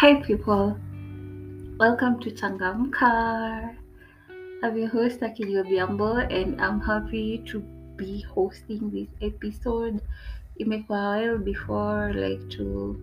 Hi, 0.00 0.14
people. 0.14 0.78
Welcome 1.78 2.20
to 2.20 2.30
Changamka. 2.30 3.76
I'm 4.62 4.78
your 4.78 4.88
host, 4.88 5.20
Akilio 5.20 5.62
Biambo, 5.62 6.26
and 6.32 6.58
I'm 6.58 6.80
happy 6.80 7.44
to 7.48 7.60
be 7.96 8.22
hosting 8.22 8.88
this 8.90 9.08
episode. 9.20 10.00
It 10.56 10.66
may 10.66 10.78
a 10.78 10.84
while 10.86 11.36
before, 11.36 12.14
like, 12.14 12.48
to, 12.52 12.96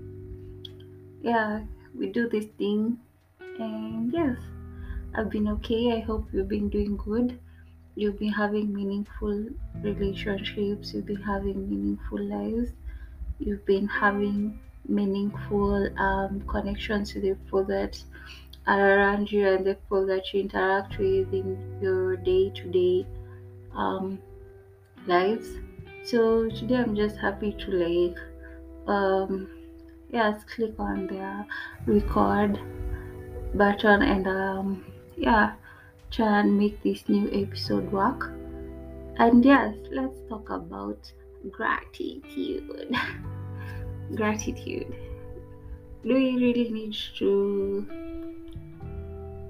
yeah, 1.21 1.59
we 1.93 2.07
do 2.07 2.27
this 2.29 2.47
thing. 2.57 2.97
And 3.59 4.11
yes, 4.11 4.39
I've 5.13 5.29
been 5.29 5.49
okay. 5.49 5.93
I 5.93 5.99
hope 5.99 6.27
you've 6.33 6.49
been 6.49 6.67
doing 6.67 6.97
good. 6.97 7.39
You've 7.93 8.17
been 8.17 8.33
having 8.33 8.73
meaningful 8.73 9.49
relationships, 9.83 10.95
you've 10.95 11.05
been 11.05 11.21
having 11.21 11.69
meaningful 11.69 12.23
lives, 12.23 12.71
you've 13.37 13.67
been 13.67 13.87
having 13.87 14.59
meaningful 14.87 15.89
um, 15.99 16.43
connections 16.47 17.11
to 17.13 17.21
the 17.21 17.33
people 17.35 17.63
that 17.65 18.01
are 18.65 18.97
around 18.97 19.31
you 19.31 19.47
and 19.47 19.65
the 19.65 19.75
people 19.75 20.05
that 20.05 20.33
you 20.33 20.41
interact 20.41 20.97
with 20.97 21.33
in 21.33 21.79
your 21.81 22.17
day-to-day 22.17 23.05
um, 23.75 24.19
lives. 25.07 25.47
So 26.03 26.49
today 26.49 26.75
I'm 26.75 26.95
just 26.95 27.17
happy 27.17 27.51
to 27.51 27.71
like 27.71 28.17
um 28.87 29.49
yes 30.09 30.41
click 30.55 30.73
on 30.79 31.07
the 31.07 31.45
record 31.85 32.57
button 33.55 34.01
and 34.01 34.25
um 34.25 34.85
yeah 35.17 35.55
try 36.11 36.39
and 36.39 36.57
make 36.57 36.81
this 36.83 37.07
new 37.09 37.29
episode 37.33 37.91
work. 37.91 38.31
And 39.19 39.43
yes, 39.43 39.75
let's 39.91 40.17
talk 40.29 40.49
about 40.49 41.11
gratitude. 41.51 42.95
gratitude. 44.15 44.95
We 46.03 46.35
really 46.35 46.69
need 46.69 46.95
to 47.17 47.85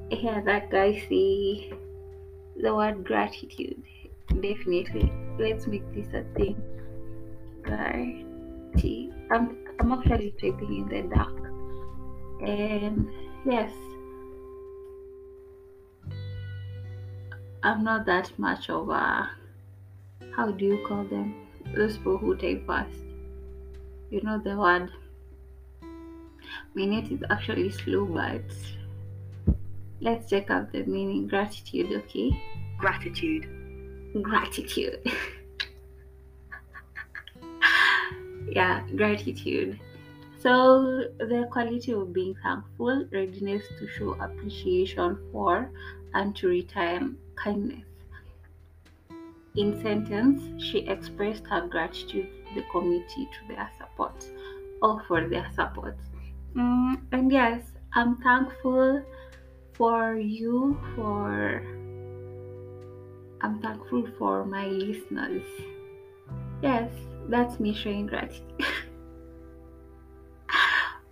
hear 0.09 0.41
that 0.45 0.69
guy 0.72 0.94
say 1.09 1.73
the 2.61 2.73
word 2.73 3.03
gratitude? 3.03 3.83
Definitely. 4.27 5.11
Let's 5.38 5.67
make 5.67 5.94
this 5.94 6.08
a 6.14 6.23
thing. 6.36 6.61
Gratitude. 7.61 9.14
I'm, 9.30 9.58
I'm 9.80 9.91
actually 9.91 10.33
typing 10.41 10.77
in 10.77 10.88
the 10.89 11.16
dark. 11.16 11.38
And 12.42 13.09
yes, 13.45 13.71
I'm 17.64 17.83
not 17.83 18.05
that 18.05 18.31
much 18.38 18.69
of 18.69 18.89
a 18.89 19.30
how 20.36 20.52
do 20.52 20.66
you 20.66 20.86
call 20.88 21.03
them? 21.03 21.33
Those 21.75 21.97
people 21.97 22.17
who 22.19 22.36
type 22.36 22.66
fast. 22.67 23.06
You 24.09 24.22
know 24.23 24.39
the 24.39 24.55
word. 24.55 24.89
Minute 26.73 27.11
is 27.11 27.22
actually 27.30 27.69
slow, 27.72 28.05
but 28.05 28.41
let's 29.99 30.30
check 30.30 30.49
out 30.49 30.72
the 30.72 30.83
meaning. 30.83 31.27
Gratitude, 31.27 31.91
okay? 31.91 32.41
Gratitude. 32.77 33.47
Gratitude. 34.22 34.99
yeah, 38.49 38.81
gratitude. 38.95 39.77
So, 40.39 41.03
the 41.17 41.49
quality 41.52 41.92
of 41.92 42.14
being 42.14 42.36
thankful, 42.42 43.05
readiness 43.11 43.64
to 43.80 43.88
show 43.89 44.14
appreciation 44.21 45.17
for, 45.33 45.69
and 46.14 46.33
to 46.38 46.47
return 46.47 47.17
kindness. 47.36 47.83
In 49.55 49.81
sentence, 49.81 50.64
she 50.64 50.80
expressed 50.88 51.45
her 51.47 51.67
gratitude 51.67 52.30
to 52.47 52.55
the 52.55 52.64
committee 52.71 53.27
to 53.33 53.47
their 53.53 53.69
support 53.98 54.26
or 54.82 55.02
for 55.08 55.27
their 55.27 55.49
support. 55.55 55.98
Mm, 56.55 57.02
and 57.11 57.32
yes, 57.32 57.64
I'm 57.94 58.17
thankful 58.17 59.04
for 59.73 60.16
you 60.16 60.80
for 60.95 61.61
I'm 63.42 63.61
thankful 63.61 64.08
for 64.17 64.45
my 64.45 64.67
listeners. 64.67 65.45
Yes, 66.61 66.89
that's 67.30 67.60
me 67.60 67.73
showing 67.73 68.08
gratitude. 68.08 68.42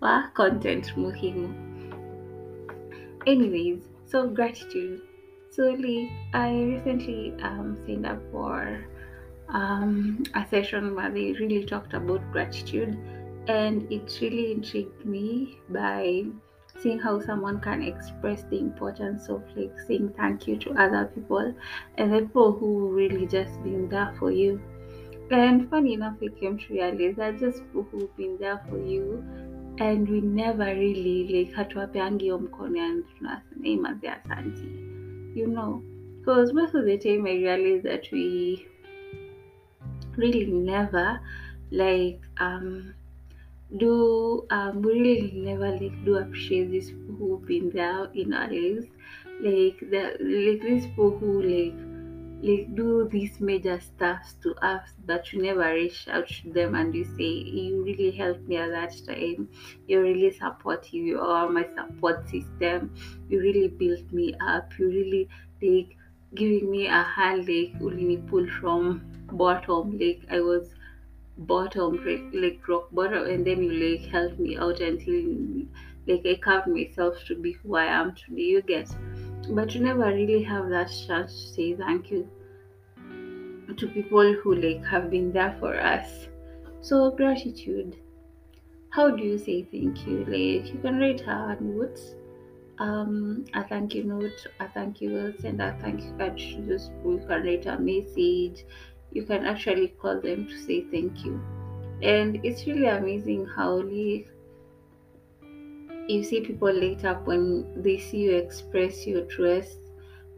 Wa 0.00 0.28
content 0.34 0.92
muhimu. 0.96 1.50
Anyways, 3.26 3.82
so 4.06 4.28
gratitude. 4.28 5.02
So 5.50 5.70
like 5.70 6.10
I 6.34 6.50
recently 6.52 7.32
um 7.42 7.78
signed 7.86 8.06
up 8.06 8.18
for 8.32 8.84
um 9.48 10.22
a 10.34 10.46
session 10.48 10.94
where 10.94 11.10
they 11.10 11.32
really 11.32 11.64
talked 11.64 11.94
about 11.94 12.20
gratitude 12.32 12.98
and 13.48 13.90
it 13.92 14.18
really 14.20 14.52
intrigued 14.52 15.06
me 15.06 15.60
by 15.68 16.24
seeing 16.80 16.98
how 16.98 17.20
someone 17.20 17.60
can 17.60 17.82
express 17.82 18.42
the 18.44 18.58
importance 18.58 19.28
of 19.28 19.42
like 19.56 19.78
saying 19.86 20.12
thank 20.16 20.46
you 20.48 20.56
to 20.58 20.70
other 20.72 21.06
people 21.14 21.54
and 21.96 22.12
the 22.12 22.20
people 22.20 22.52
who 22.52 22.90
really 22.90 23.26
just 23.26 23.62
been 23.62 23.88
there 23.88 24.14
for 24.18 24.30
you. 24.30 24.60
And 25.30 25.70
funny 25.70 25.94
enough, 25.94 26.14
I 26.22 26.28
came 26.38 26.58
to 26.58 26.72
realize 26.72 27.16
that 27.16 27.38
just 27.38 27.62
people 27.62 27.86
who've 27.90 28.16
been 28.16 28.36
there 28.38 28.60
for 28.68 28.78
you 28.78 29.24
and 29.78 30.08
we 30.08 30.20
never 30.20 30.64
really 30.64 31.28
like 31.28 31.54
hatuwapeangi 31.56 32.24
hiyo 32.24 32.38
mkono 32.38 32.82
and 32.84 33.04
tunasema 33.18 33.62
"Hey, 33.62 33.76
manze 33.76 34.10
asante 34.10 34.62
you 35.34 35.46
know 35.46 35.82
because 36.18 36.52
most 36.54 36.74
of 36.74 36.84
the 36.84 36.98
time 36.98 37.30
i 37.30 37.36
realize 37.38 37.82
that 37.82 38.12
we 38.12 38.58
really 40.16 40.46
never 40.46 41.20
like 41.70 42.20
um 42.38 42.94
do 43.78 44.46
um 44.50 44.80
we 44.82 45.00
really 45.00 45.32
never 45.34 45.70
like 45.72 46.04
do 46.04 46.16
appreciate 46.16 46.70
these 46.70 46.90
people 46.90 47.16
who've 47.16 47.46
been 47.46 47.70
there 47.70 48.08
in 48.14 48.32
our 48.32 48.48
lives 48.48 48.86
like 49.40 49.78
the 49.90 50.16
like 50.20 50.62
these 50.62 50.86
people 50.86 51.18
who 51.18 51.42
like 51.42 51.86
like 52.42 52.74
do 52.74 53.08
these 53.10 53.40
major 53.40 53.80
stuffs 53.80 54.34
to 54.42 54.54
us 54.64 54.90
but 55.04 55.32
you 55.32 55.42
never 55.42 55.72
reach 55.72 56.06
out 56.08 56.28
to 56.28 56.52
them 56.52 56.74
and 56.74 56.94
you 56.94 57.04
say 57.04 57.24
you 57.24 57.82
really 57.82 58.10
helped 58.10 58.46
me 58.46 58.56
at 58.56 58.70
that 58.70 58.94
time. 59.06 59.48
You're 59.86 60.02
really 60.02 60.30
supportive. 60.32 60.92
You 60.92 61.20
are 61.20 61.48
my 61.48 61.66
support 61.74 62.28
system. 62.28 62.94
You 63.28 63.40
really 63.40 63.68
built 63.68 64.12
me 64.12 64.34
up. 64.40 64.70
You 64.78 64.88
really 64.88 65.28
like 65.62 65.96
giving 66.34 66.70
me 66.70 66.86
a 66.86 67.02
hand 67.02 67.48
like 67.48 67.72
ulini 67.80 68.28
pull 68.28 68.46
from 68.60 69.15
bottom 69.32 69.98
like 69.98 70.22
i 70.30 70.40
was 70.40 70.70
bottom 71.38 72.00
like, 72.32 72.66
rock 72.68 72.88
bottom 72.92 73.26
and 73.26 73.46
then 73.46 73.62
you 73.62 73.72
like 73.72 74.08
helped 74.10 74.38
me 74.38 74.56
out 74.56 74.80
until 74.80 75.66
like 76.06 76.24
i 76.24 76.34
carved 76.42 76.68
myself 76.68 77.14
to 77.26 77.34
be 77.34 77.52
who 77.52 77.74
i 77.76 77.84
am 77.84 78.14
today 78.14 78.42
you 78.42 78.62
get. 78.62 78.88
But 79.50 79.74
you 79.74 79.80
never 79.80 80.06
really 80.06 80.42
have 80.42 80.68
that 80.70 80.90
chance 81.06 81.32
to 81.32 81.48
say 81.54 81.74
thank 81.74 82.10
you 82.10 82.28
to 83.76 83.86
people 83.88 84.32
who 84.32 84.54
like 84.54 84.84
have 84.84 85.10
been 85.10 85.32
there 85.32 85.56
for 85.60 85.78
us. 85.78 86.28
So 86.80 87.10
gratitude. 87.10 87.96
How 88.90 89.10
do 89.10 89.22
you 89.22 89.38
say 89.38 89.64
thank 89.64 90.06
you? 90.06 90.24
Like 90.24 90.72
you 90.72 90.80
can 90.82 90.98
write 90.98 91.20
a 91.20 91.56
note 91.60 92.00
um 92.78 93.44
a 93.54 93.66
thank 93.68 93.94
you 93.94 94.04
note 94.04 94.46
a 94.60 94.68
thank 94.68 95.00
you 95.00 95.10
will 95.10 95.32
send 95.40 95.62
a 95.62 95.74
thank 95.80 96.02
you 96.02 96.12
card 96.18 96.36
to 96.36 96.60
those 96.68 96.90
people 96.90 97.12
you 97.12 97.26
can 97.26 97.42
write 97.42 97.64
a 97.64 97.78
message 97.78 98.66
you 99.16 99.24
can 99.24 99.46
actually 99.46 99.88
call 100.00 100.20
them 100.20 100.46
to 100.46 100.56
say 100.64 100.82
thank 100.92 101.24
you. 101.24 101.40
And 102.02 102.38
it's 102.44 102.66
really 102.66 102.86
amazing 102.86 103.46
how 103.46 103.76
like 103.76 104.28
you 106.08 106.22
see 106.22 106.40
people 106.40 106.72
light 106.72 107.04
up 107.04 107.26
when 107.26 107.82
they 107.82 107.98
see 107.98 108.18
you 108.18 108.36
express 108.36 109.06
your 109.06 109.22
trust 109.22 109.78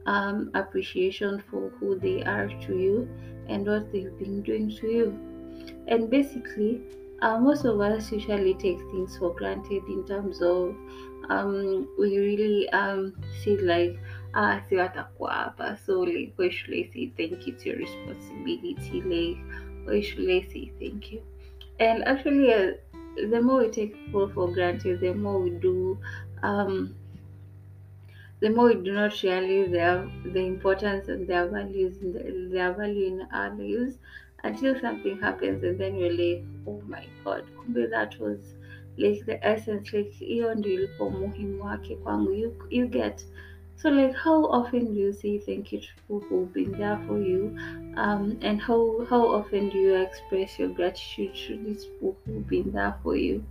um, 0.06 0.50
appreciation 0.55 1.42
for 1.51 1.71
who 1.80 1.98
they 1.98 2.22
are 2.22 2.47
to 2.66 2.78
you 2.78 3.09
and 3.48 3.66
what 3.66 3.91
they've 3.92 4.16
been 4.19 4.42
doing 4.42 4.71
to 4.77 4.86
you. 4.86 5.19
And 5.89 6.09
basically 6.09 6.80
uh, 7.22 7.38
most 7.38 7.65
of 7.65 7.80
us 7.80 8.12
usually 8.12 8.54
take 8.54 8.78
things 8.91 9.16
for 9.16 9.34
granted 9.34 9.82
in 9.88 10.04
terms 10.06 10.41
of 10.41 10.74
um, 11.28 11.88
we 11.98 12.16
really 12.18 12.68
um, 12.70 13.15
see 13.42 13.59
like 13.59 13.98
ah 14.34 14.60
si 14.68 14.76
watakuwa 14.76 15.76
so 15.84 16.00
like 16.00 16.32
why 16.36 16.48
should 16.50 16.92
say 16.92 17.12
thank 17.16 17.47
you 17.47 17.54
it's 17.54 17.66
your 17.66 17.76
responsibility? 17.76 19.03
Like 19.03 20.04
say 20.50 20.72
thank 20.78 21.12
you? 21.12 21.22
And 21.80 22.04
actually 22.04 22.53
uh, 22.53 22.72
the 23.30 23.41
more 23.41 23.59
we 23.65 23.70
take 23.70 23.94
people 23.94 24.28
for 24.28 24.53
granted 24.53 25.00
the 25.00 25.15
more 25.15 25.41
we 25.41 25.50
do 25.50 25.98
um, 26.42 26.94
the 28.41 28.50
more 28.50 28.66
we 28.66 28.74
do 28.76 28.92
not 28.92 29.22
realize 29.22 29.70
their 29.70 30.09
the 30.24 30.41
importance 30.41 31.09
and 31.09 31.26
their 31.26 31.48
values 31.48 31.98
the, 31.98 32.48
their 32.53 32.72
value 32.72 33.06
in 33.06 33.28
our 33.32 33.50
lives 33.54 33.98
until 34.48 34.78
something 34.80 35.18
happens 35.21 35.62
and 35.65 35.80
then 35.80 35.97
you're 35.97 36.18
like 36.21 36.45
oh 36.66 36.80
my 36.95 37.04
god 37.24 37.45
kumbe 37.59 37.91
that 37.91 38.18
was 38.21 38.54
like 38.98 39.24
the 39.27 39.39
essence 39.47 39.92
like 39.92 40.12
you, 42.34 42.56
you 42.71 42.86
get. 42.86 43.24
So 43.77 43.91
like 43.91 44.15
how 44.15 44.45
often 44.47 44.92
do 44.92 45.00
you 45.00 45.12
say 45.12 45.39
thank 45.39 45.72
you 45.72 45.80
to 45.80 45.86
people 45.97 46.21
who've 46.28 46.53
been 46.53 46.72
there 46.72 47.00
for 47.06 47.21
you 47.21 47.56
um, 47.97 48.36
and 48.42 48.60
how 48.60 49.06
how 49.09 49.22
often 49.39 49.68
do 49.71 49.78
you 49.78 49.95
express 49.95 50.59
your 50.59 50.71
gratitude 50.71 51.34
to 51.47 51.56
these 51.65 51.84
people 51.84 52.16
who've 52.27 52.47
been 52.48 52.72
there 52.72 52.97
for 53.03 53.15
you? 53.16 53.44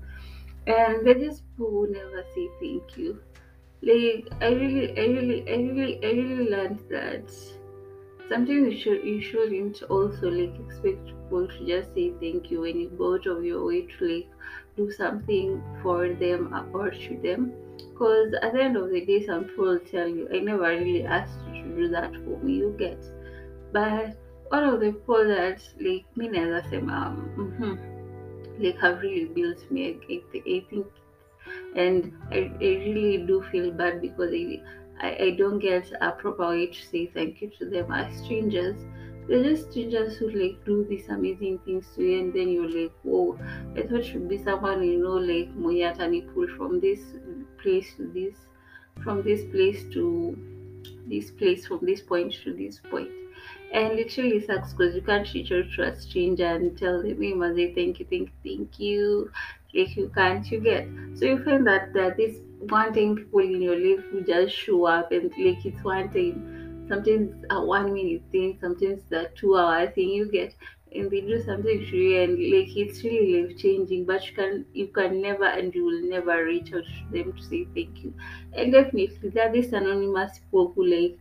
And 0.67 1.07
they 1.07 1.13
just 1.13 1.43
people 1.57 1.87
never 1.89 2.23
say 2.35 2.49
thank 2.59 2.97
you. 2.97 3.19
Like 3.81 4.27
I 4.41 4.49
really, 4.49 4.99
I 4.99 5.05
really, 5.05 5.49
I 5.49 5.55
really, 5.55 6.05
I 6.05 6.09
really 6.11 6.49
learned 6.49 6.79
that 6.89 7.31
sometimes 8.29 8.73
you 8.73 8.77
should 8.79 9.03
you 9.03 9.21
shouldn't 9.21 9.81
also 9.89 10.29
like 10.29 10.55
expect 10.65 11.05
people 11.05 11.47
to 11.47 11.65
just 11.67 11.93
say 11.93 12.11
thank 12.19 12.49
you 12.51 12.61
when 12.61 12.79
you 12.79 12.89
go 12.97 13.13
out 13.15 13.25
of 13.27 13.43
your 13.43 13.65
way 13.65 13.81
to 13.97 14.05
like 14.13 14.29
do 14.75 14.91
something 14.91 15.61
for 15.81 16.13
them 16.13 16.53
or 16.73 16.89
to 16.89 17.17
them. 17.23 17.53
Because 17.91 18.33
at 18.41 18.53
the 18.53 18.61
end 18.61 18.77
of 18.77 18.89
the 18.89 19.05
day, 19.05 19.25
some 19.25 19.45
people 19.45 19.65
will 19.65 19.79
tell 19.79 20.07
you, 20.07 20.27
I 20.33 20.39
never 20.39 20.63
really 20.69 21.03
asked 21.05 21.39
you 21.47 21.63
to 21.63 21.75
do 21.75 21.87
that 21.89 22.11
for 22.23 22.37
me. 22.43 22.53
You 22.55 22.75
get, 22.77 23.03
but 23.71 24.17
one 24.49 24.63
of 24.63 24.79
the 24.79 24.91
people 24.93 25.27
that 25.27 25.61
like 25.79 26.05
me 26.15 26.27
never 26.29 26.61
say, 26.69 26.77
um, 26.77 27.29
mm-hmm, 27.37 27.75
like 28.63 28.77
have 28.79 29.01
really 29.01 29.25
built 29.25 29.69
me. 29.71 29.99
I, 30.09 30.15
I 30.37 30.65
think 30.69 30.87
and 31.75 32.11
I, 32.31 32.51
I 32.61 32.69
really 32.87 33.25
do 33.25 33.43
feel 33.51 33.71
bad 33.71 34.01
because 34.01 34.31
I, 34.33 34.61
I, 34.99 35.17
I 35.19 35.29
don't 35.37 35.59
get 35.59 35.91
a 36.01 36.11
proper 36.11 36.49
way 36.49 36.67
to 36.67 36.85
say 36.87 37.07
thank 37.07 37.41
you 37.41 37.51
to 37.59 37.69
them 37.69 37.91
as 37.91 38.23
strangers. 38.23 38.77
They're 39.27 39.43
just 39.43 39.71
strangers 39.71 40.17
who 40.17 40.29
like 40.29 40.63
do 40.65 40.85
these 40.89 41.09
amazing 41.09 41.59
things 41.65 41.85
to 41.95 42.03
you, 42.03 42.19
and 42.19 42.33
then 42.33 42.49
you're 42.49 42.69
like, 42.69 42.93
whoa, 43.03 43.37
I 43.75 43.81
thought 43.81 44.05
should 44.05 44.29
be 44.29 44.41
someone 44.41 44.83
you 44.83 44.99
know, 44.99 45.17
like 45.17 45.53
Moyatani 45.55 46.33
pull 46.33 46.47
from 46.55 46.79
this 46.79 46.99
place 47.61 47.93
to 47.97 48.07
this, 48.07 48.35
from 49.03 49.23
this 49.23 49.43
place 49.51 49.83
to 49.93 50.37
this 51.07 51.31
place, 51.31 51.67
from 51.67 51.79
this 51.81 52.01
point 52.01 52.33
to 52.43 52.53
this 52.53 52.79
point. 52.79 53.09
And 53.73 53.95
literally 53.95 54.39
sucks 54.45 54.73
because 54.73 54.95
you 54.95 55.01
can't 55.01 55.31
reach 55.33 55.51
out 55.51 55.65
to 55.75 55.83
a 55.83 55.95
stranger 55.95 56.45
and 56.45 56.77
tell 56.77 57.01
them, 57.01 57.21
hey, 57.21 57.33
must 57.33 57.55
say 57.55 57.73
thank 57.73 57.99
you, 57.99 58.05
thank 58.09 58.29
you, 58.29 58.57
thank 58.57 58.79
you. 58.79 59.31
Like 59.73 59.95
you 59.95 60.09
can't 60.15 60.49
you 60.49 60.59
get. 60.61 60.87
So 61.15 61.25
you 61.25 61.43
find 61.43 61.67
that 61.67 61.93
that 61.93 62.19
is 62.19 62.39
one 62.59 62.93
thing 62.93 63.15
people 63.17 63.39
in 63.39 63.61
your 63.61 63.75
life 63.77 64.05
who 64.09 64.21
just 64.21 64.55
show 64.55 64.85
up 64.85 65.11
and 65.11 65.31
like 65.37 65.65
it's 65.65 65.83
one 65.83 66.09
thing. 66.09 66.85
Sometimes 66.87 67.45
a 67.49 67.63
one 67.63 67.93
minute 67.93 68.23
thing 68.31 68.57
sometimes 68.61 69.03
the 69.09 69.29
two 69.35 69.57
hour 69.57 69.87
thing 69.87 70.09
you 70.09 70.31
get. 70.31 70.55
And 70.95 71.11
they 71.11 71.19
do 71.19 71.43
something 71.43 71.79
to 71.79 71.97
you 71.97 72.21
and 72.21 72.31
like 72.31 72.75
it's 72.77 73.03
really 73.03 73.43
life 73.43 73.57
changing 73.57 74.05
but 74.05 74.25
you 74.25 74.33
can 74.33 74.65
you 74.73 74.87
can 74.87 75.21
never 75.21 75.43
and 75.43 75.75
you 75.75 75.83
will 75.83 76.01
never 76.09 76.45
reach 76.45 76.73
out 76.73 76.85
to 76.85 77.11
them 77.11 77.33
to 77.33 77.43
say 77.43 77.67
thank 77.75 78.01
you. 78.03 78.13
And 78.53 78.71
definitely 78.71 79.29
that 79.35 79.53
is 79.53 79.73
anonymous 79.73 80.39
people 80.39 80.71
who 80.73 80.85
like 80.85 81.17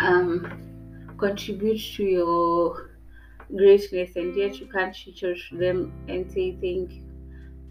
um 0.00 0.81
contribute 1.22 1.80
to 1.96 2.04
your 2.04 2.90
greatness 3.56 4.16
and 4.16 4.36
yet 4.36 4.58
you 4.60 4.66
can't 4.66 4.96
reach 5.06 5.50
them 5.52 5.92
and 6.08 6.30
say 6.32 6.52
thank 6.60 6.92
you 6.92 7.12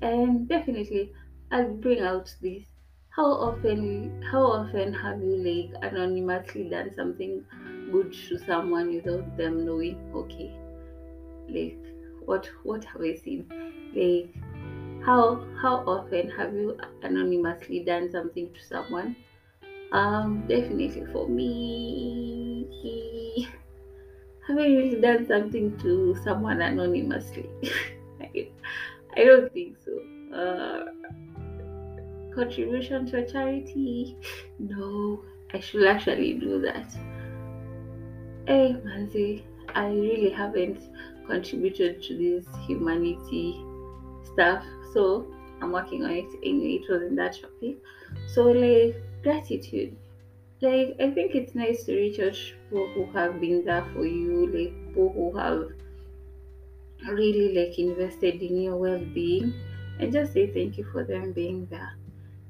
and 0.02 0.48
definitely, 0.48 1.14
I'll 1.52 1.74
bring 1.74 2.00
out 2.02 2.34
this. 2.42 2.64
How 3.10 3.26
often, 3.26 4.22
how 4.32 4.44
often 4.44 4.94
have 4.94 5.20
you 5.22 5.36
like 5.38 5.84
anonymously 5.84 6.70
done 6.70 6.92
something 6.96 7.46
good 7.92 8.14
to 8.30 8.40
someone 8.40 8.96
without 8.96 9.38
them 9.38 9.66
knowing? 9.66 10.00
Okay, 10.16 10.52
like 11.50 11.78
what 12.26 12.50
what 12.64 12.84
have 12.86 13.02
I 13.02 13.16
seen? 13.16 13.46
Like 13.94 14.34
how 15.06 15.46
how 15.62 15.84
often 15.86 16.30
have 16.32 16.54
you 16.54 16.78
anonymously 17.04 17.84
done 17.84 18.10
something 18.12 18.52
to 18.54 18.64
someone? 18.66 19.16
Um, 19.92 20.46
definitely 20.48 21.06
for 21.12 21.28
me, 21.28 22.68
have 24.48 24.58
I 24.58 24.66
really 24.66 25.02
done 25.02 25.28
something 25.28 25.78
to 25.80 26.16
someone 26.24 26.62
anonymously? 26.62 27.50
I 28.22 29.24
don't 29.24 29.52
think 29.54 29.78
so. 29.84 29.92
Uh, 30.36 30.86
contribution 32.34 33.06
to 33.08 33.18
a 33.18 33.30
charity? 33.30 34.18
No, 34.60 35.24
I 35.54 35.60
should 35.60 35.86
actually 35.86 36.34
do 36.34 36.62
that. 36.62 36.90
Hey, 38.48 38.76
Manzi, 38.86 39.44
I 39.76 39.88
really 39.88 40.30
haven't 40.30 40.80
contributed 41.28 42.02
to 42.04 42.18
this 42.18 42.46
humanity 42.66 43.64
stuff, 44.24 44.64
so 44.94 45.28
I'm 45.62 45.72
working 45.72 46.04
on 46.04 46.12
it 46.12 46.30
anyway. 46.44 46.82
It 46.84 46.90
was 46.92 47.04
in 47.04 47.16
that 47.16 47.40
topic. 47.42 47.78
So, 48.34 48.44
like, 48.48 48.96
gratitude. 49.24 49.96
Like, 50.62 50.96
I 51.00 51.12
think 51.12 51.36
it's 51.36 51.56
nice 51.56 51.84
to 51.86 51.96
reach 51.96 52.20
out 52.20 52.34
people 52.34 52.88
who 52.94 53.06
have 53.12 53.42
been 53.42 53.66
there 53.66 53.86
for 53.94 54.06
you, 54.06 54.48
like, 54.48 54.88
people 54.88 55.12
who 55.14 55.38
have 55.38 55.70
really 57.10 57.54
like 57.56 57.80
invested 57.80 58.42
in 58.42 58.62
your 58.62 58.76
well-being 58.76 59.54
and 60.00 60.12
just 60.12 60.34
say 60.34 60.48
thank 60.48 60.78
you 60.78 60.84
for 60.92 61.04
them 61.04 61.32
being 61.32 61.66
there 61.68 61.94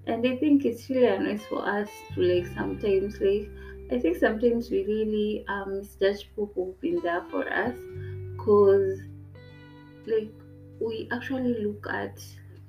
and 0.07 0.25
i 0.27 0.35
think 0.37 0.65
it's 0.65 0.89
really 0.89 1.17
nice 1.19 1.45
for 1.45 1.67
us 1.67 1.87
to 2.13 2.21
like 2.21 2.45
sometimes 2.53 3.19
like 3.21 3.49
i 3.91 3.99
think 3.99 4.17
sometimes 4.17 4.69
we 4.69 4.83
really 4.85 5.45
um 5.47 5.77
misjudge 5.77 6.27
people 6.29 6.51
who've 6.55 6.81
been 6.81 6.99
there 7.01 7.23
for 7.29 7.47
us 7.53 7.75
because 8.33 8.99
like 10.07 10.31
we 10.79 11.07
actually 11.11 11.63
look 11.63 11.85
at 11.89 12.19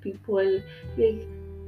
people 0.01 0.61
like 0.97 1.27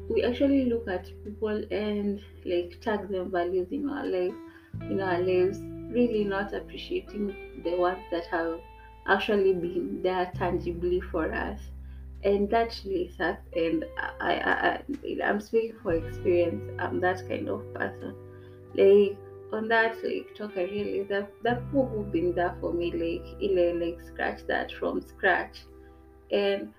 we 0.10 0.24
actually 0.24 0.66
look 0.66 0.88
at 0.88 1.06
people 1.24 1.63
and 1.72 2.22
like 2.46 2.80
tag 2.81 3.10
them 3.10 3.31
values 3.31 3.68
in 3.72 3.90
our 3.90 4.06
life 4.06 4.34
in 4.81 5.02
our 5.02 5.19
lives 5.19 5.60
really 5.92 6.24
not 6.24 6.54
appreciating 6.54 7.36
the 7.63 7.75
ones 7.75 8.04
that 8.12 8.25
have 8.28 8.60
actually 9.07 9.54
been 9.54 10.02
there 10.02 10.31
tangibly 10.36 11.00
for 11.12 11.31
us. 11.34 11.60
And 12.24 12.50
that 12.50 12.80
really 12.86 13.12
sucks 13.16 13.48
and 13.56 13.86
I, 14.19 14.34
I, 14.34 14.52
I 14.52 15.18
i'm 15.24 15.40
speaking 15.40 15.75
for 15.84 15.94
experience. 15.94 16.63
I'm 16.80 17.00
that 17.01 17.28
kind 17.28 17.48
of 17.50 17.62
person. 17.74 18.16
Like 18.74 19.18
on 19.54 19.68
that 19.68 19.96
like 20.04 20.34
talk 20.36 20.58
i 20.58 20.63
realized 20.63 21.10
that 21.10 21.31
that 21.44 21.63
people 21.68 21.88
who've 21.88 22.12
been 22.12 22.34
there 22.34 22.56
for 22.60 22.74
me 22.74 22.92
like 22.92 23.40
really 23.40 23.74
like 23.92 24.01
scratch 24.08 24.42
that 24.48 24.72
from 24.72 25.01
scratch. 25.01 25.60
And 26.31 26.74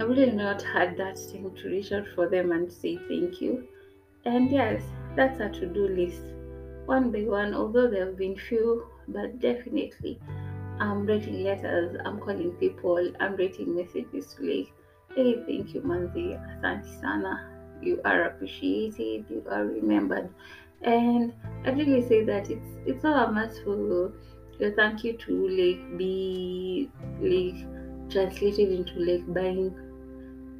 i 0.00 0.02
really 0.02 0.30
not 0.30 0.62
had 0.62 0.96
that 0.96 1.18
thing 1.18 1.50
to 1.56 1.68
reach 1.68 1.92
out 1.92 2.06
for 2.14 2.26
them 2.28 2.52
and 2.52 2.72
say 2.72 2.96
thank 3.08 3.40
you. 3.40 3.68
And 4.24 4.50
yes 4.50 4.82
that's 5.16 5.40
a 5.40 5.48
to-do 5.48 5.88
list. 5.88 6.22
One 6.86 7.10
by 7.10 7.24
one 7.24 7.54
although 7.54 7.88
there 7.88 8.06
have 8.06 8.16
been 8.16 8.36
few 8.36 8.86
but 9.08 9.40
definitely 9.40 10.18
I'm 10.80 11.04
writing 11.04 11.44
letters, 11.44 12.00
I'm 12.06 12.18
calling 12.18 12.52
people, 12.52 13.12
I'm 13.20 13.36
writing 13.36 13.76
messages 13.76 14.34
to 14.34 14.42
like, 14.42 14.72
hey, 15.14 15.34
thank 15.46 15.74
you, 15.74 15.82
Manzi, 15.82 16.40
asante 16.40 17.00
sana, 17.02 17.50
you 17.82 18.00
are 18.06 18.22
appreciated, 18.24 19.26
you 19.28 19.44
are 19.50 19.66
remembered. 19.66 20.30
And 20.80 21.34
I 21.66 21.72
really 21.72 22.08
say 22.08 22.24
that 22.24 22.48
it's 22.50 22.70
it's 22.86 23.02
not 23.02 23.28
a 23.28 23.32
must 23.32 23.62
for 23.62 24.12
your 24.58 24.72
thank 24.72 25.04
you 25.04 25.18
to 25.18 25.48
like 25.48 25.98
be 25.98 26.90
like 27.20 28.10
translated 28.10 28.72
into 28.72 28.98
like 29.00 29.34
buying 29.34 29.74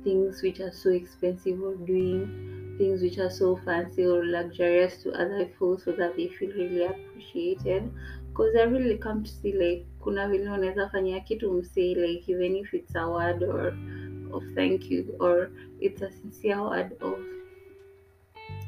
things 0.05 0.43
which 0.43 0.61
are 0.61 0.73
so 0.73 0.91
expensive 0.91 1.63
or 1.63 1.75
doing 1.75 2.77
things 2.79 3.03
which 3.03 3.19
are 3.19 3.31
so 3.31 3.57
fancy 3.65 4.07
or 4.07 4.25
luxurious 4.25 5.03
to 5.03 5.13
other 5.13 5.45
people 5.45 5.79
so 5.79 5.93
that 5.93 6.17
they 6.17 6.29
feel 6.29 6.51
really 6.51 6.85
appreciated. 6.85 7.93
Because 8.29 8.57
I 8.59 8.63
really 8.63 8.97
come 8.97 9.25
to 9.25 9.31
see 9.31 9.53
like 9.53 9.87
kuna 10.03 10.29
vile 10.29 10.49
unaweza 10.51 10.89
fanyia 10.89 11.21
kitu 11.21 11.53
msee 11.53 11.95
like 11.95 12.33
even 12.33 12.57
if 12.57 12.75
it's 12.75 12.97
a 12.97 13.07
word 13.09 13.43
or 13.43 13.75
of 14.33 14.45
thank 14.55 14.91
you 14.91 15.17
or 15.21 15.51
it's 15.81 16.03
a 16.03 16.11
sincere 16.11 16.63
word 16.63 16.97
of 17.03 17.19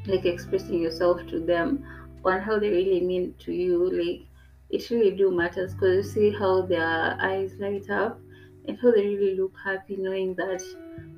like 0.07 0.25
expressing 0.25 0.81
yourself 0.81 1.25
to 1.27 1.39
them 1.39 1.83
on 2.25 2.39
how 2.41 2.59
they 2.59 2.69
really 2.69 3.01
mean 3.01 3.33
to 3.39 3.51
you 3.51 3.89
like 3.91 4.27
it 4.69 4.89
really 4.89 5.15
do 5.15 5.31
matters 5.31 5.73
because 5.73 5.95
you 5.95 6.03
see 6.03 6.29
how 6.39 6.61
their 6.61 7.17
eyes 7.21 7.53
light 7.59 7.89
up 7.89 8.19
and 8.67 8.77
how 8.81 8.91
they 8.91 9.07
really 9.07 9.35
look 9.35 9.53
happy 9.63 9.95
knowing 9.97 10.35
that 10.35 10.61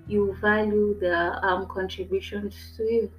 you 0.07 0.35
value 0.41 0.97
their 0.99 1.43
um 1.45 1.67
contributions 1.67 2.55
to 2.77 2.83
you 2.83 3.11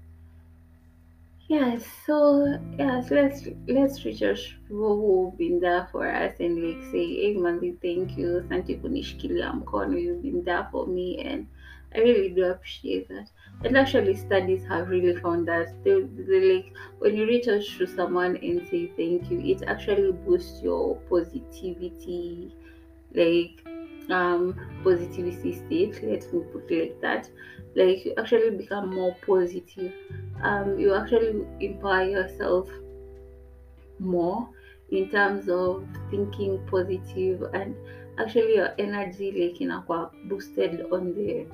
Yes, 1.48 1.86
so 2.04 2.58
yes, 2.76 3.08
let's 3.12 3.46
let's 3.68 4.04
reach 4.04 4.20
out 4.22 4.36
to 4.36 4.50
people 4.66 4.96
who've 4.98 5.38
been 5.38 5.60
there 5.60 5.88
for 5.92 6.08
us 6.10 6.34
and 6.40 6.58
like 6.60 6.82
say, 6.90 7.06
hey 7.06 7.34
Mandy, 7.34 7.78
thank 7.80 8.18
you. 8.18 8.44
Thank 8.48 8.68
you 8.68 8.78
kunishikilia 8.78 9.52
mkono. 9.52 9.96
You've 9.96 10.22
been 10.22 10.42
there 10.42 10.66
for 10.72 10.88
me 10.88 11.18
and 11.20 11.46
I 11.94 11.98
really 11.98 12.30
do 12.30 12.46
appreciate 12.46 13.08
that. 13.10 13.30
And 13.62 13.78
actually 13.78 14.16
studies 14.16 14.64
have 14.66 14.88
really 14.88 15.20
found 15.20 15.46
that 15.46 15.68
they, 15.84 16.02
they 16.02 16.54
like 16.54 16.72
when 16.98 17.16
you 17.16 17.26
reach 17.26 17.46
out 17.46 17.62
to 17.78 17.86
someone 17.86 18.36
and 18.42 18.66
say 18.68 18.90
thank 18.96 19.30
you, 19.30 19.38
it 19.38 19.62
actually 19.68 20.10
boosts 20.10 20.60
your 20.62 20.96
positivity, 21.08 22.52
like 23.14 23.62
um 24.10 24.54
positivity 24.84 25.52
state 25.52 26.02
let 26.02 26.32
me 26.32 26.40
put 26.52 26.70
it 26.70 26.80
like 26.80 27.00
that. 27.00 27.30
Like 27.74 28.04
you 28.04 28.14
actually 28.18 28.50
become 28.50 28.94
more 28.94 29.16
positive. 29.26 29.92
Um 30.42 30.78
you 30.78 30.94
actually 30.94 31.46
empower 31.60 32.04
yourself 32.04 32.68
more 33.98 34.48
in 34.90 35.08
terms 35.10 35.48
of 35.48 35.84
thinking 36.10 36.60
positive 36.70 37.42
and 37.54 37.74
actually 38.18 38.56
your 38.56 38.70
energy 38.78 39.32
like 39.32 39.60
inakuwa 39.60 40.10
boosted 40.24 40.86
on 40.92 41.14
the 41.14 41.46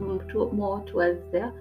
more 0.52 0.85
towards 0.85 1.21
the 1.32 1.52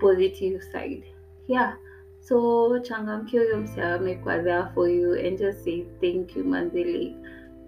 positive 0.00 0.62
side. 0.72 1.04
Yeah. 1.48 1.74
So 2.20 2.78
changamkia 2.80 3.40
huyo 3.42 3.56
mse 3.56 3.82
amekuwa 3.82 4.38
there 4.42 4.64
for 4.74 4.88
you 4.90 5.14
and 5.14 5.38
just 5.38 5.64
say 5.64 5.84
thank 6.00 6.36
you 6.36 6.44
manzi 6.44 6.84
like 6.84 7.16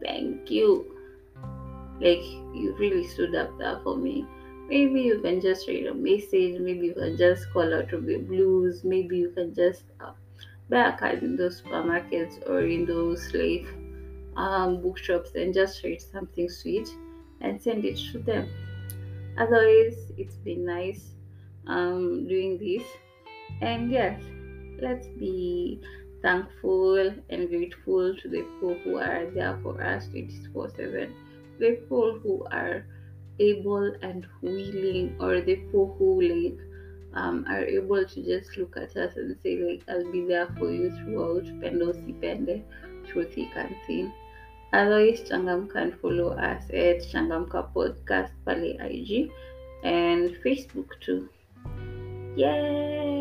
thank 0.02 0.50
you 0.50 0.84
like 2.00 2.22
you 2.54 2.74
really 2.78 3.06
stood 3.06 3.34
up 3.34 3.56
there 3.58 3.80
for 3.82 3.96
me. 3.96 4.26
Maybe 4.68 5.02
you 5.02 5.20
can 5.20 5.40
just 5.40 5.68
write 5.68 5.86
a 5.86 5.94
message. 5.94 6.60
Maybe 6.60 6.86
you 6.86 6.94
can 6.94 7.16
just 7.16 7.50
call 7.52 7.74
out 7.74 7.92
of 7.92 8.06
the 8.06 8.18
blues. 8.18 8.84
Maybe 8.84 9.18
you 9.18 9.30
can 9.30 9.54
just 9.54 9.84
uh, 10.00 10.12
buy 10.68 10.90
a 10.90 10.96
card 10.96 11.22
in 11.22 11.36
those 11.36 11.60
supermarkets 11.60 12.48
or 12.48 12.60
in 12.60 12.86
those 12.86 13.32
like 13.34 13.66
um, 14.36 14.80
bookshops 14.80 15.30
and 15.34 15.52
just 15.52 15.82
write 15.82 16.00
something 16.00 16.48
sweet 16.48 16.88
and 17.40 17.60
send 17.60 17.84
it 17.84 17.98
to 18.12 18.18
them. 18.18 18.48
Otherwise 19.38 20.12
it's 20.16 20.36
been 20.36 20.64
nice 20.64 21.10
um, 21.66 22.28
doing 22.28 22.58
this. 22.58 22.84
And 23.60 23.90
yes 23.90 24.20
let's 24.80 25.06
be 25.08 25.80
thankful 26.22 27.12
and 27.28 27.48
grateful 27.48 28.16
to 28.16 28.28
the 28.28 28.42
people 28.42 28.76
who 28.84 28.96
are 28.96 29.26
there 29.30 29.58
for 29.62 29.82
us 29.82 30.08
24 30.08 30.70
7 30.70 30.92
the 30.92 31.29
people 31.60 32.18
who 32.22 32.44
are 32.50 32.84
able 33.38 33.92
and 34.02 34.26
willing 34.42 35.16
or 35.20 35.40
the 35.40 35.56
people 35.56 35.94
who 35.98 36.20
like 36.22 36.58
um, 37.14 37.44
are 37.48 37.64
able 37.64 38.04
to 38.04 38.22
just 38.22 38.56
look 38.56 38.76
at 38.76 38.96
us 38.96 39.16
and 39.16 39.36
say 39.42 39.56
like 39.58 39.82
I'll 39.88 40.10
be 40.12 40.24
there 40.24 40.48
for 40.58 40.70
you 40.70 40.90
throughout 40.90 41.44
pendo 41.60 41.92
sipende 41.92 42.62
through 43.06 43.24
thick 43.24 43.56
and 43.56 43.74
thin 43.86 44.12
otherwise 44.72 45.22
changamka 45.22 45.76
and 45.76 45.94
follow 46.00 46.30
us 46.50 46.64
at 46.70 47.02
changamka 47.12 47.66
podcast 47.74 48.30
pale 48.46 48.76
ig 48.90 49.30
and 49.82 50.36
facebook 50.44 50.90
too. 51.00 51.28
Yay 52.36 53.19